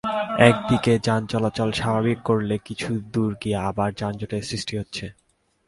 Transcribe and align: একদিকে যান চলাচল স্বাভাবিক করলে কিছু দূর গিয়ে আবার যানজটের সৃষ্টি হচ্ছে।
একদিকে 0.39 0.93
যান 0.99 1.21
চলাচল 1.25 1.69
স্বাভাবিক 1.71 2.19
করলে 2.23 2.55
কিছু 2.65 2.89
দূর 3.13 3.31
গিয়ে 3.41 3.57
আবার 3.69 3.89
যানজটের 3.93 4.43
সৃষ্টি 4.43 4.73
হচ্ছে। 4.77 5.05